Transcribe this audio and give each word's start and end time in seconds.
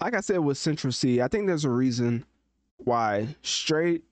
like 0.00 0.14
I 0.14 0.20
said 0.20 0.38
with 0.38 0.58
Central 0.58 0.92
Cee, 0.92 1.20
I 1.20 1.28
think 1.28 1.46
there's 1.46 1.64
a 1.64 1.70
reason 1.70 2.24
why 2.78 3.36
straight, 3.42 4.04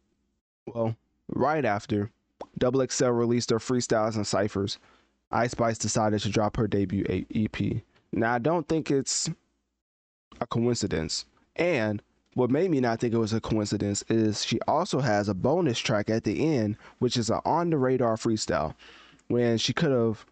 well, 0.66 0.96
right 1.28 1.64
after 1.64 2.10
Double 2.58 2.86
XL 2.86 3.08
released 3.08 3.50
their 3.50 3.58
freestyles 3.58 4.16
and 4.16 4.26
ciphers, 4.26 4.78
Ice 5.30 5.52
Spice 5.52 5.78
decided 5.78 6.20
to 6.20 6.28
drop 6.28 6.56
her 6.56 6.66
debut 6.66 7.24
EP. 7.34 7.82
Now 8.12 8.34
I 8.34 8.38
don't 8.38 8.66
think 8.68 8.90
it's 8.90 9.28
a 10.40 10.46
coincidence, 10.46 11.24
and 11.56 12.02
what 12.34 12.50
made 12.50 12.70
me 12.70 12.80
not 12.80 13.00
think 13.00 13.14
it 13.14 13.18
was 13.18 13.32
a 13.32 13.40
coincidence 13.40 14.04
is 14.08 14.44
she 14.44 14.60
also 14.68 15.00
has 15.00 15.28
a 15.28 15.34
bonus 15.34 15.78
track 15.78 16.10
at 16.10 16.24
the 16.24 16.54
end, 16.54 16.76
which 16.98 17.16
is 17.16 17.30
an 17.30 17.40
on 17.44 17.70
the 17.70 17.78
radar 17.78 18.16
freestyle, 18.16 18.74
when 19.28 19.58
she 19.58 19.72
could 19.72 19.90
have 19.90 20.26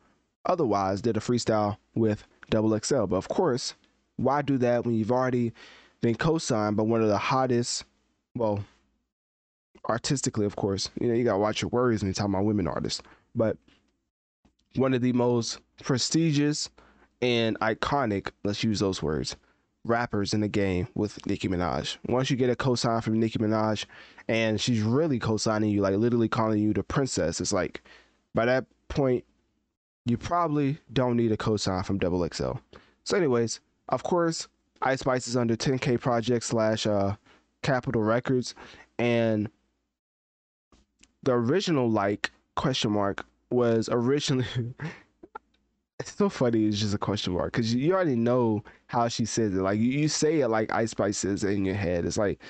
otherwise 0.44 1.00
did 1.00 1.16
a 1.16 1.20
freestyle 1.20 1.78
with 1.94 2.24
Double 2.50 2.78
XL, 2.78 3.06
but 3.06 3.16
of 3.16 3.28
course 3.28 3.74
why 4.17 4.43
do 4.43 4.59
that 4.59 4.84
when 4.84 4.95
you've 4.95 5.12
already 5.12 5.53
been 6.01 6.15
co-signed 6.15 6.77
by 6.77 6.83
one 6.83 7.03
of 7.03 7.09
the 7.09 7.19
hottest, 7.19 7.84
well, 8.34 8.65
artistically, 9.89 10.47
of 10.47 10.57
course. 10.57 10.91
You 11.01 11.09
know, 11.09 11.15
you 11.15 11.25
gotta 11.25 11.39
watch 11.39 11.62
your 11.62 11.70
words 11.70 12.03
when 12.03 12.09
you 12.11 12.15
talk 12.15 12.29
about 12.29 12.45
women 12.45 12.67
artists, 12.67 13.03
but 13.35 13.57
one 14.77 14.95
of 14.95 15.03
the 15.03 15.12
most 15.12 15.59
prestigious 15.83 16.70
and 17.23 17.59
iconic, 17.61 18.31
let's 18.45 18.65
use 18.65 18.81
those 18.81 19.03
words, 19.03 19.37
rappers 19.85 20.35
in 20.35 20.41
the 20.41 20.48
game 20.48 20.89
with 20.95 21.25
Nicki 21.27 21.48
Minaj. 21.48 21.97
Once 22.09 22.31
you 22.31 22.37
get 22.37 22.51
a 22.51 22.57
cosign 22.57 23.03
from 23.03 23.19
Nicki 23.19 23.39
Minaj 23.39 23.85
and 24.29 24.61
she's 24.61 24.83
really 24.83 25.19
co-signing 25.19 25.70
you, 25.70 25.81
like 25.81 25.97
literally 25.97 26.29
calling 26.29 26.61
you 26.61 26.73
the 26.73 26.83
princess, 26.83 27.41
it's 27.41 27.53
like 27.53 27.83
by 28.35 28.45
that 28.45 28.67
point, 28.89 29.25
you 30.07 30.19
probably 30.19 30.79
don't 30.92 31.17
need 31.17 31.33
a 31.33 31.37
cosign 31.37 31.85
from 31.85 31.98
Double 31.98 32.29
XL. 32.31 32.53
So, 33.05 33.17
anyways, 33.17 33.61
of 33.88 34.02
course, 34.02 34.48
Ice 34.82 35.00
Spice 35.00 35.28
is 35.28 35.36
under 35.36 35.56
10K 35.56 36.00
Project 36.00 36.44
slash 36.44 36.86
uh, 36.86 37.16
Capitol 37.62 38.02
Records, 38.02 38.54
and 38.98 39.48
the 41.22 41.32
original 41.32 41.90
like 41.90 42.30
question 42.56 42.92
mark 42.92 43.24
was 43.50 43.88
originally. 43.90 44.46
it's 46.00 46.14
so 46.14 46.28
funny. 46.28 46.66
It's 46.66 46.78
just 46.78 46.94
a 46.94 46.98
question 46.98 47.32
mark 47.32 47.52
because 47.52 47.74
you 47.74 47.94
already 47.94 48.16
know 48.16 48.62
how 48.86 49.08
she 49.08 49.24
says 49.24 49.55
it. 49.55 49.60
Like 49.60 49.78
you 49.78 50.08
say 50.08 50.40
it 50.40 50.48
like 50.48 50.72
Ice 50.72 50.90
Spice 50.90 51.24
it 51.24 51.42
in 51.44 51.64
your 51.64 51.74
head. 51.74 52.05
It's 52.05 52.18
like, 52.18 52.40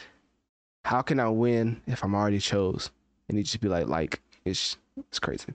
how 0.84 1.02
can 1.02 1.20
I 1.20 1.28
win 1.28 1.80
if 1.86 2.02
I'm 2.02 2.14
already 2.14 2.40
chose? 2.40 2.90
And 3.28 3.38
you 3.38 3.44
just 3.44 3.60
be 3.60 3.68
like, 3.68 3.86
like 3.86 4.20
it's 4.44 4.77
it's 5.08 5.18
crazy. 5.18 5.52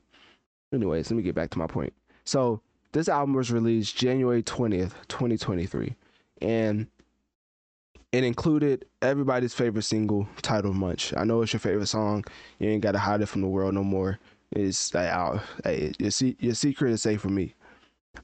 Anyways, 0.74 1.10
let 1.10 1.18
me 1.18 1.24
get 1.24 1.36
back 1.36 1.50
to 1.52 1.60
my 1.60 1.68
point. 1.68 1.94
So 2.26 2.62
this 2.92 3.08
album 3.08 3.36
was 3.36 3.52
released 3.52 3.96
January 3.96 4.42
20th, 4.42 4.94
2023, 5.08 5.96
and 6.42 6.88
it 8.12 8.24
included 8.24 8.86
everybody's 9.02 9.54
favorite 9.54 9.84
single 9.84 10.28
titled 10.42 10.76
Munch. 10.76 11.14
I 11.16 11.24
know 11.24 11.42
it's 11.42 11.54
your 11.54 11.60
favorite 11.60 11.88
song. 11.88 12.24
You 12.58 12.70
ain't 12.70 12.82
got 12.82 12.94
to 12.94 13.00
hide 13.00 13.22
it 13.22 13.28
from 13.28 13.42
the 13.42 13.48
world 13.48 13.76
no 13.76 13.84
more. 13.84 14.20
It's 14.52 14.94
like, 14.96 15.10
out. 15.10 15.42
Hey, 15.64 15.94
your, 16.00 16.12
your 16.40 16.56
secret 16.56 16.92
is 16.92 17.04
safe 17.04 17.22
for 17.22 17.30
me. 17.30 17.54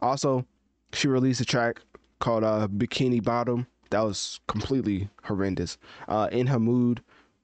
Also, 0.02 0.46
she 0.94 1.08
released 1.08 1.42
a 1.42 1.46
track 1.46 1.82
called 2.18 2.44
uh, 2.44 2.68
Bikini 2.68 3.24
Bottom. 3.24 3.68
That 3.92 4.02
was 4.02 4.40
completely 4.48 5.10
horrendous. 5.24 5.78
Uh, 6.08 6.28
In 6.32 6.48
Ha 6.48 6.58
Mood, 6.58 7.02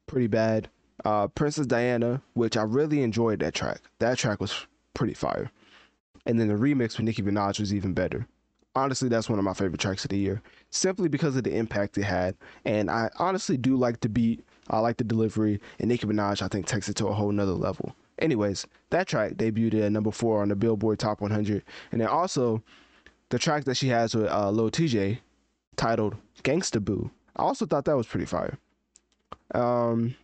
pretty 0.08 0.28
bad. 0.28 0.70
Uh, 1.06 1.28
Princess 1.28 1.68
Diana, 1.68 2.22
which 2.34 2.58
I 2.58 2.64
really 2.64 3.04
enjoyed 3.04 3.40
that 3.40 3.54
track. 3.54 3.82
That 4.00 4.18
track 4.18 4.42
was 4.42 4.66
pretty 4.96 5.14
fire 5.14 5.52
and 6.26 6.40
then 6.40 6.48
the 6.48 6.54
remix 6.54 6.98
with 6.98 7.06
Nicki 7.06 7.22
Minaj 7.22 7.60
was 7.60 7.74
even 7.74 7.94
better. 7.94 8.28
Honestly, 8.76 9.10
that's 9.10 9.30
one 9.30 9.38
of 9.38 9.44
my 9.44 9.54
favorite 9.54 9.82
tracks 9.82 10.06
of 10.06 10.10
the 10.10 10.18
year, 10.18 10.42
simply 10.70 11.10
because 11.10 11.36
of 11.36 11.44
the 11.44 11.56
impact 11.56 11.98
it 11.98 12.04
had. 12.04 12.36
And 12.64 12.90
I 12.90 13.10
honestly 13.20 13.58
do 13.58 13.76
like 13.76 14.00
the 14.00 14.10
beat. 14.10 14.46
I 14.70 14.80
like 14.80 14.98
the 14.98 15.04
delivery, 15.04 15.60
and 15.80 15.90
Nicki 15.90 16.08
Minaj 16.08 16.42
I 16.42 16.48
think 16.48 16.66
takes 16.68 16.88
it 16.88 16.96
to 16.98 17.08
a 17.08 17.14
whole 17.14 17.32
nother 17.32 17.52
level. 17.52 17.94
Anyways, 18.20 18.66
that 18.92 19.08
track 19.08 19.34
debuted 19.34 19.84
at 19.84 19.92
number 19.92 20.12
four 20.12 20.42
on 20.42 20.50
the 20.50 20.56
Billboard 20.56 21.00
Top 21.00 21.20
100, 21.20 21.64
and 21.92 22.00
then 22.00 22.08
also 22.08 22.62
the 23.30 23.40
track 23.40 23.66
that 23.66 23.76
she 23.76 23.88
has 23.88 24.16
with 24.16 24.30
uh, 24.30 24.52
Lil 24.52 24.70
Tjay, 24.70 25.18
titled 25.76 26.16
"Gangsta 26.44 26.84
Boo." 26.84 27.12
I 27.36 27.42
also 27.42 27.66
thought 27.66 27.86
that 27.86 27.98
was 27.98 28.08
pretty 28.08 28.26
fire. 28.26 28.58
Um, 29.54 30.16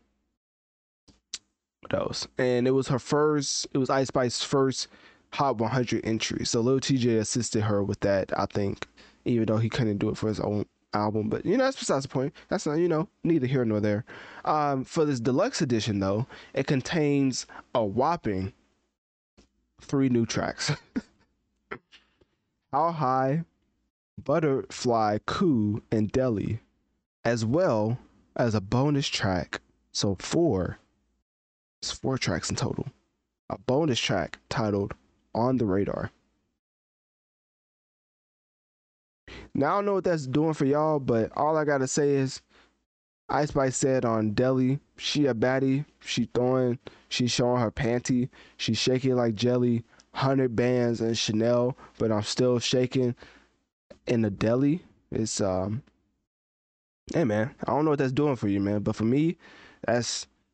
what 1.82 1.94
else? 1.94 2.28
And 2.38 2.68
it 2.68 2.72
was 2.72 2.88
her 2.90 3.00
first. 3.00 3.68
It 3.74 3.78
was 3.78 3.90
Ice 3.90 4.08
Spice's 4.08 4.44
first 4.44 4.88
Hot 5.34 5.58
100 5.58 6.06
entry. 6.06 6.46
So 6.46 6.62
Lil 6.62 6.80
Tjay 6.80 7.20
assisted 7.20 7.64
her 7.64 7.84
with 7.84 8.00
that, 8.02 8.32
I 8.38 8.46
think, 8.46 8.88
even 9.26 9.46
though 9.46 9.58
he 9.58 9.70
couldn't 9.70 9.98
do 9.98 10.10
it 10.10 10.18
for 10.18 10.28
his 10.28 10.40
own 10.40 10.66
album. 10.94 11.30
But 11.30 11.46
you 11.46 11.58
know, 11.58 11.66
that's 11.66 11.78
besides 11.78 12.04
the 12.04 12.10
point. 12.10 12.34
That's 12.50 12.66
not 12.66 12.76
you 12.76 12.88
know 12.88 13.08
neither 13.24 13.48
here 13.48 13.66
nor 13.66 13.80
there. 13.80 14.06
Um, 14.46 14.84
for 14.84 15.06
this 15.06 15.20
deluxe 15.20 15.62
edition 15.62 16.00
though, 16.00 16.28
it 16.54 16.68
contains 16.68 17.46
a 17.76 17.84
whopping 17.84 18.54
three 19.82 20.10
new 20.10 20.26
tracks. 20.26 20.72
How 22.72 22.92
High, 22.92 23.44
Butterfly, 24.24 25.20
Ku, 25.26 25.82
and 25.92 26.12
Deli, 26.12 26.60
as 27.24 27.46
well 27.46 27.98
as 28.36 28.56
a 28.56 28.62
bonus 28.62 29.08
track. 29.08 29.62
So 29.92 30.16
four. 30.20 30.78
It's 31.82 31.92
four 31.92 32.18
tracks 32.18 32.50
in 32.50 32.56
total. 32.56 32.88
A 33.50 33.58
bonus 33.58 34.00
track 34.00 34.40
titled 34.50 34.94
on 35.38 35.58
the 35.58 35.66
radar. 35.66 36.12
Now 39.54 39.74
I 39.74 39.76
don't 39.78 39.86
know 39.86 39.94
what 39.96 40.04
that's 40.04 40.28
doing 40.28 40.54
for 40.54 40.66
y'all, 40.66 41.00
but 41.00 41.32
all 41.36 41.58
I 41.58 41.66
gotta 41.66 41.88
say 41.88 42.10
is 42.12 42.42
Ice 43.30 43.50
Spice 43.50 43.76
said 43.76 44.06
on 44.06 44.32
Deli, 44.32 44.80
she 44.98 45.26
a 45.26 45.34
baddie, 45.34 45.86
she 46.00 46.30
throwing, 46.34 46.80
she 47.10 47.28
showing 47.28 47.62
her 47.62 47.72
panty, 47.72 48.30
she 48.56 48.74
shaking 48.74 49.16
like 49.16 49.36
jelly, 49.36 49.84
hundred 50.14 50.56
bands 50.56 51.02
and 51.02 51.18
Chanel, 51.18 51.78
but 51.98 52.12
I'm 52.12 52.24
still 52.24 52.60
shaking 52.60 53.16
in 54.06 54.22
the 54.22 54.30
deli. 54.30 54.84
It's 55.12 55.42
um 55.42 55.84
Hey 57.14 57.24
man, 57.24 57.56
I 57.66 57.72
don't 57.72 57.86
know 57.86 57.92
what 57.92 58.00
that's 58.00 58.12
doing 58.12 58.36
for 58.36 58.48
you, 58.48 58.60
man. 58.60 58.82
But 58.82 58.96
for 58.96 59.06
me, 59.06 59.38
that's 59.86 60.28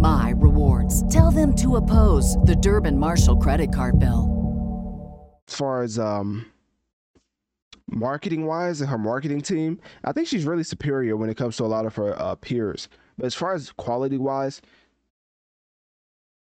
my 0.00 0.32
rewards. 0.36 1.06
Tell 1.12 1.30
them 1.30 1.54
to 1.56 1.76
oppose 1.76 2.36
the 2.38 2.56
Durbin 2.56 2.98
Marshall 2.98 3.36
credit 3.36 3.72
card 3.74 3.98
bill. 3.98 4.36
As 5.48 5.54
far 5.54 5.82
as 5.82 5.98
um 5.98 6.46
marketing 7.90 8.46
wise 8.46 8.80
and 8.80 8.88
her 8.88 8.98
marketing 8.98 9.40
team, 9.40 9.80
I 10.04 10.12
think 10.12 10.28
she's 10.28 10.44
really 10.44 10.62
superior 10.62 11.16
when 11.16 11.28
it 11.28 11.36
comes 11.36 11.56
to 11.56 11.64
a 11.64 11.66
lot 11.66 11.86
of 11.86 11.94
her 11.96 12.20
uh, 12.20 12.36
peers. 12.36 12.88
But 13.18 13.26
as 13.26 13.34
far 13.34 13.52
as 13.52 13.72
quality 13.72 14.16
wise, 14.16 14.62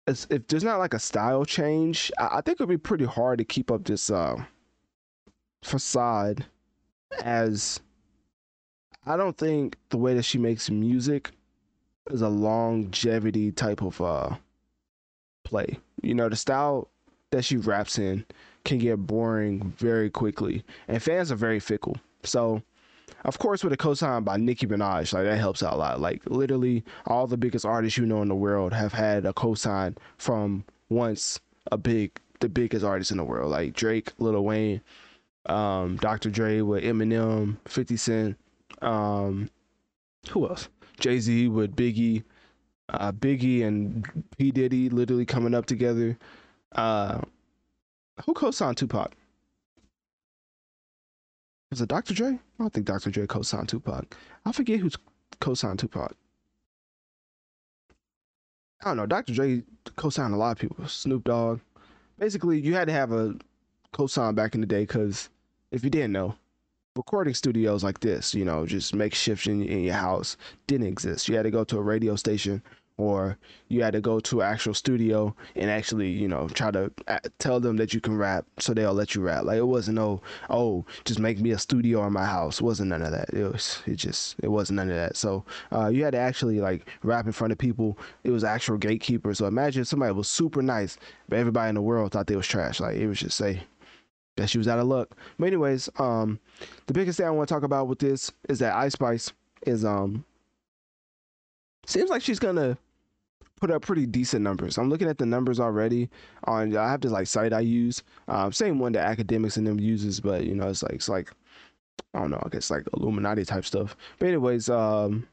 if 0.06 0.46
there's 0.46 0.64
not 0.64 0.78
like 0.78 0.94
a 0.94 0.98
style 0.98 1.44
change, 1.44 2.10
I, 2.18 2.40
think 2.40 2.56
it'd 2.56 2.68
be 2.68 2.76
pretty 2.76 3.04
hard 3.04 3.38
to 3.38 3.44
keep 3.44 3.70
up 3.70 3.84
this 3.84 4.10
uh, 4.10 4.36
facade. 5.62 6.44
As 7.22 7.80
I 9.06 9.16
don't 9.16 9.36
think 9.36 9.76
the 9.90 9.98
way 9.98 10.14
that 10.14 10.24
she 10.24 10.38
makes 10.38 10.70
music 10.70 11.30
is 12.10 12.22
a 12.22 12.28
longevity 12.28 13.52
type 13.52 13.82
of 13.82 14.00
uh 14.00 14.36
play. 15.44 15.78
You 16.02 16.14
know, 16.14 16.28
the 16.28 16.36
style 16.36 16.88
that 17.30 17.44
she 17.44 17.56
raps 17.56 17.98
in 17.98 18.24
can 18.64 18.78
get 18.78 18.96
boring 18.96 19.72
very 19.76 20.10
quickly, 20.10 20.64
and 20.88 21.02
fans 21.02 21.32
are 21.32 21.36
very 21.36 21.60
fickle. 21.60 21.96
So, 22.22 22.62
of 23.24 23.38
course, 23.38 23.64
with 23.64 23.72
a 23.72 23.76
cosign 23.76 24.24
by 24.24 24.36
Nicki 24.36 24.66
Minaj, 24.66 25.12
like 25.12 25.24
that 25.24 25.38
helps 25.38 25.62
out 25.62 25.74
a 25.74 25.76
lot. 25.76 26.00
Like 26.00 26.22
literally, 26.26 26.84
all 27.06 27.26
the 27.26 27.36
biggest 27.36 27.64
artists 27.64 27.98
you 27.98 28.06
know 28.06 28.22
in 28.22 28.28
the 28.28 28.34
world 28.34 28.72
have 28.72 28.92
had 28.92 29.26
a 29.26 29.32
cosign 29.32 29.96
from 30.16 30.64
once 30.88 31.40
a 31.70 31.76
big, 31.76 32.18
the 32.40 32.48
biggest 32.48 32.84
artist 32.84 33.10
in 33.10 33.16
the 33.16 33.24
world, 33.24 33.50
like 33.50 33.72
Drake, 33.74 34.12
Lil 34.18 34.42
Wayne, 34.44 34.80
um, 35.46 35.96
Dr. 35.96 36.30
Dre 36.30 36.60
with 36.60 36.84
Eminem, 36.84 37.56
50 37.66 37.96
Cent, 37.96 38.38
um, 38.80 39.50
who 40.30 40.48
else? 40.48 40.68
Jay 41.02 41.18
Z 41.18 41.48
with 41.48 41.74
Biggie, 41.74 42.22
uh, 42.88 43.12
Biggie 43.12 43.64
and 43.66 44.24
P 44.38 44.52
Diddy 44.52 44.88
literally 44.88 45.26
coming 45.26 45.52
up 45.52 45.66
together. 45.66 46.16
Uh, 46.72 47.20
who 48.24 48.32
co-signed 48.32 48.76
Tupac? 48.76 49.12
Was 51.70 51.80
it 51.80 51.88
Dr. 51.88 52.14
Dre? 52.14 52.28
I 52.28 52.38
don't 52.58 52.72
think 52.72 52.86
Dr. 52.86 53.10
Dre 53.10 53.26
co-signed 53.26 53.68
Tupac. 53.68 54.16
I 54.46 54.52
forget 54.52 54.78
who's 54.78 54.96
co-signed 55.40 55.80
Tupac. 55.80 56.14
I 58.82 58.88
don't 58.88 58.96
know. 58.96 59.06
Dr. 59.06 59.32
Dre 59.32 59.62
co-signed 59.96 60.34
a 60.34 60.36
lot 60.36 60.52
of 60.52 60.58
people. 60.58 60.86
Snoop 60.86 61.24
Dogg. 61.24 61.60
Basically, 62.18 62.60
you 62.60 62.74
had 62.74 62.86
to 62.86 62.92
have 62.92 63.10
a 63.10 63.34
co-sign 63.92 64.34
back 64.34 64.54
in 64.54 64.60
the 64.60 64.66
day 64.66 64.82
because 64.82 65.30
if 65.72 65.82
you 65.82 65.90
didn't 65.90 66.12
know, 66.12 66.36
recording 66.96 67.34
studios 67.34 67.82
like 67.82 68.00
this, 68.00 68.34
you 68.34 68.44
know, 68.44 68.66
just 68.66 68.94
makeshift 68.94 69.46
in, 69.46 69.62
in 69.62 69.84
your 69.84 69.94
house, 69.94 70.36
didn't 70.66 70.86
exist. 70.86 71.28
You 71.28 71.36
had 71.36 71.44
to 71.44 71.50
go 71.50 71.64
to 71.64 71.78
a 71.78 71.82
radio 71.82 72.16
station 72.16 72.62
or 72.98 73.38
you 73.68 73.82
had 73.82 73.94
to 73.94 74.00
go 74.02 74.20
to 74.20 74.42
an 74.42 74.52
actual 74.52 74.74
studio 74.74 75.34
and 75.56 75.70
actually, 75.70 76.10
you 76.10 76.28
know, 76.28 76.46
try 76.48 76.70
to 76.70 76.92
uh, 77.08 77.18
tell 77.38 77.58
them 77.58 77.76
that 77.78 77.94
you 77.94 78.00
can 78.00 78.14
rap 78.14 78.44
so 78.58 78.74
they'll 78.74 78.92
let 78.92 79.14
you 79.14 79.22
rap. 79.22 79.44
Like 79.44 79.56
it 79.56 79.66
wasn't 79.66 79.94
no, 79.94 80.20
oh, 80.50 80.84
just 81.06 81.18
make 81.18 81.40
me 81.40 81.52
a 81.52 81.58
studio 81.58 82.06
in 82.06 82.12
my 82.12 82.26
house. 82.26 82.60
It 82.60 82.64
wasn't 82.64 82.90
none 82.90 83.00
of 83.00 83.12
that. 83.12 83.30
It 83.32 83.50
was, 83.50 83.80
it 83.86 83.96
just, 83.96 84.36
it 84.42 84.48
wasn't 84.48 84.76
none 84.76 84.90
of 84.90 84.96
that. 84.96 85.16
So 85.16 85.44
uh, 85.72 85.88
you 85.88 86.04
had 86.04 86.12
to 86.12 86.18
actually 86.18 86.60
like 86.60 86.86
rap 87.02 87.24
in 87.24 87.32
front 87.32 87.52
of 87.52 87.58
people. 87.58 87.98
It 88.24 88.30
was 88.30 88.44
actual 88.44 88.76
gatekeeper. 88.76 89.32
So 89.32 89.46
imagine 89.46 89.86
somebody 89.86 90.12
was 90.12 90.28
super 90.28 90.60
nice, 90.60 90.98
but 91.30 91.38
everybody 91.38 91.70
in 91.70 91.74
the 91.76 91.82
world 91.82 92.12
thought 92.12 92.26
they 92.26 92.36
was 92.36 92.46
trash. 92.46 92.80
Like 92.80 92.96
it 92.96 93.06
was 93.06 93.20
just 93.20 93.38
say, 93.38 93.62
that 94.36 94.48
she 94.48 94.58
was 94.58 94.68
out 94.68 94.78
of 94.78 94.86
luck. 94.86 95.16
But 95.38 95.46
anyways, 95.46 95.88
um, 95.98 96.38
the 96.86 96.94
biggest 96.94 97.18
thing 97.18 97.26
I 97.26 97.30
want 97.30 97.48
to 97.48 97.54
talk 97.54 97.62
about 97.62 97.88
with 97.88 97.98
this 97.98 98.32
is 98.48 98.58
that 98.60 98.74
Ice 98.74 98.92
Spice 98.92 99.32
is 99.66 99.84
um 99.84 100.24
seems 101.86 102.10
like 102.10 102.22
she's 102.22 102.38
gonna 102.38 102.76
put 103.60 103.70
up 103.70 103.82
pretty 103.82 104.06
decent 104.06 104.42
numbers. 104.42 104.78
I'm 104.78 104.90
looking 104.90 105.08
at 105.08 105.18
the 105.18 105.26
numbers 105.26 105.60
already 105.60 106.10
on 106.44 106.76
I 106.76 106.90
have 106.90 107.00
this 107.00 107.12
like 107.12 107.26
site 107.26 107.52
I 107.52 107.60
use, 107.60 108.02
um, 108.28 108.52
same 108.52 108.78
one 108.78 108.92
that 108.92 109.16
Akademiks 109.16 109.56
and 109.56 109.66
them 109.66 109.78
uses, 109.78 110.20
but 110.20 110.44
you 110.44 110.54
know 110.54 110.68
it's 110.68 110.82
like 110.82 110.94
it's 110.94 111.08
like 111.08 111.32
I 112.14 112.20
don't 112.20 112.30
know, 112.30 112.42
I 112.44 112.48
guess 112.48 112.70
like 112.70 112.84
Illuminati 112.94 113.44
type 113.44 113.64
stuff. 113.64 113.96
But 114.18 114.28
anyways, 114.28 114.68
um, 114.68 115.26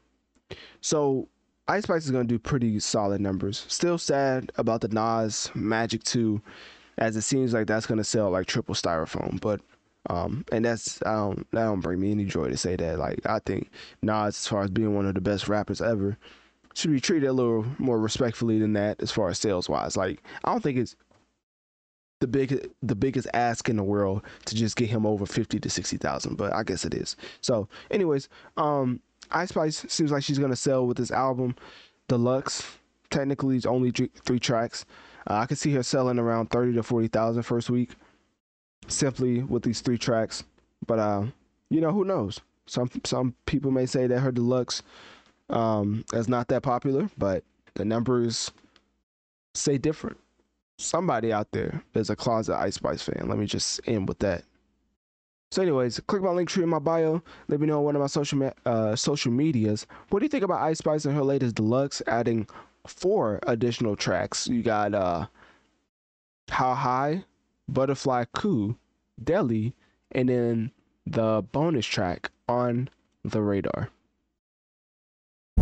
so 0.80 1.28
Ice 1.68 1.84
Spice 1.84 2.04
is 2.04 2.10
gonna 2.10 2.24
do 2.24 2.38
pretty 2.38 2.78
solid 2.80 3.20
numbers. 3.20 3.64
Still 3.68 3.98
sad 3.98 4.52
about 4.56 4.80
the 4.80 4.88
Nas 4.88 5.50
Magic 5.54 6.02
2 6.04 6.40
as 6.98 7.16
it 7.16 7.22
seems 7.22 7.52
like 7.52 7.66
that's 7.66 7.86
gonna 7.86 8.04
sell 8.04 8.30
like 8.30 8.46
triple 8.46 8.74
styrofoam. 8.74 9.40
But 9.40 9.60
um, 10.08 10.44
and 10.50 10.64
that's 10.64 11.02
I 11.02 11.14
don't 11.14 11.50
that 11.52 11.64
don't 11.64 11.80
bring 11.80 12.00
me 12.00 12.10
any 12.10 12.24
joy 12.24 12.48
to 12.48 12.56
say 12.56 12.76
that. 12.76 12.98
Like 12.98 13.20
I 13.26 13.38
think 13.40 13.70
Nas, 14.02 14.36
as 14.36 14.46
far 14.46 14.62
as 14.62 14.70
being 14.70 14.94
one 14.94 15.06
of 15.06 15.14
the 15.14 15.20
best 15.20 15.48
rappers 15.48 15.80
ever, 15.80 16.16
should 16.74 16.90
be 16.90 17.00
treated 17.00 17.28
a 17.28 17.32
little 17.32 17.66
more 17.78 17.98
respectfully 17.98 18.58
than 18.58 18.72
that 18.74 19.02
as 19.02 19.10
far 19.10 19.28
as 19.28 19.38
sales 19.38 19.68
wise. 19.68 19.96
Like 19.96 20.22
I 20.44 20.52
don't 20.52 20.62
think 20.62 20.78
it's 20.78 20.96
the 22.20 22.26
big 22.26 22.70
the 22.82 22.94
biggest 22.94 23.28
ask 23.34 23.68
in 23.68 23.76
the 23.76 23.82
world 23.82 24.22
to 24.46 24.54
just 24.54 24.76
get 24.76 24.88
him 24.90 25.06
over 25.06 25.26
fifty 25.26 25.58
to 25.60 25.70
sixty 25.70 25.96
thousand, 25.96 26.36
but 26.36 26.52
I 26.52 26.62
guess 26.62 26.84
it 26.84 26.94
is. 26.94 27.16
So, 27.40 27.68
anyways, 27.90 28.28
um, 28.56 29.00
Ice 29.30 29.48
Spice 29.50 29.84
seems 29.88 30.12
like 30.12 30.22
she's 30.22 30.38
gonna 30.38 30.56
sell 30.56 30.86
with 30.86 30.96
this 30.96 31.10
album, 31.10 31.56
Deluxe. 32.08 32.62
Technically, 33.10 33.56
it's 33.56 33.66
only 33.66 33.90
three 33.90 34.38
tracks. 34.38 34.84
Uh, 35.28 35.34
I 35.34 35.46
could 35.46 35.58
see 35.58 35.72
her 35.72 35.82
selling 35.82 36.18
around 36.18 36.50
thirty 36.50 36.72
to 36.74 36.82
forty 36.82 37.08
thousand 37.08 37.42
first 37.42 37.68
week, 37.70 37.90
simply 38.88 39.42
with 39.42 39.62
these 39.62 39.80
three 39.80 39.98
tracks. 39.98 40.44
But 40.86 40.98
uh, 40.98 41.24
you 41.68 41.80
know, 41.80 41.92
who 41.92 42.04
knows? 42.04 42.40
Some 42.66 42.90
some 43.04 43.34
people 43.46 43.70
may 43.70 43.86
say 43.86 44.06
that 44.06 44.20
her 44.20 44.32
deluxe 44.32 44.82
um, 45.50 46.04
is 46.12 46.28
not 46.28 46.48
that 46.48 46.62
popular, 46.62 47.10
but 47.18 47.44
the 47.74 47.84
numbers 47.84 48.50
say 49.54 49.76
different. 49.78 50.18
Somebody 50.78 51.32
out 51.32 51.50
there 51.52 51.82
is 51.94 52.10
a 52.10 52.16
closet 52.16 52.56
Ice 52.56 52.76
Spice 52.76 53.02
fan. 53.02 53.28
Let 53.28 53.38
me 53.38 53.46
just 53.46 53.80
end 53.86 54.08
with 54.08 54.20
that. 54.20 54.44
So, 55.50 55.62
anyways, 55.62 55.98
click 56.06 56.22
my 56.22 56.30
link 56.30 56.48
tree 56.48 56.62
in 56.62 56.68
my 56.68 56.78
bio. 56.78 57.22
Let 57.48 57.60
me 57.60 57.66
know 57.66 57.78
on 57.78 57.84
one 57.84 57.96
of 57.96 58.00
my 58.00 58.06
social 58.06 58.52
uh, 58.64 58.94
social 58.94 59.32
medias. 59.32 59.86
What 60.08 60.20
do 60.20 60.24
you 60.24 60.30
think 60.30 60.44
about 60.44 60.62
Ice 60.62 60.78
Spice 60.78 61.04
and 61.04 61.14
her 61.14 61.24
latest 61.24 61.56
deluxe, 61.56 62.00
adding 62.06 62.46
four 62.86 63.38
additional 63.46 63.96
tracks. 63.96 64.46
You 64.48 64.62
got 64.62 64.94
uh 64.94 65.26
How 66.48 66.74
High, 66.74 67.24
Butterfly 67.68 68.24
Ku, 68.32 68.76
Deli, 69.22 69.74
and 70.12 70.28
then 70.28 70.72
the 71.06 71.42
bonus 71.52 71.86
track 71.86 72.30
on 72.48 72.88
the 73.24 73.42
radar. 73.42 73.90